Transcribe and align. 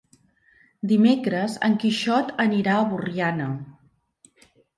Dimecres 0.91 1.57
en 1.67 1.75
Quixot 1.83 2.33
anirà 2.47 2.79
a 2.79 2.89
Borriana. 2.95 3.51